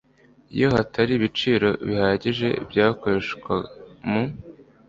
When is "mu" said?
4.09-4.23